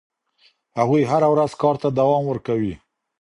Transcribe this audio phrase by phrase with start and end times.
[0.77, 2.73] هغوی هره ورځ کار ته دوام ورکوي.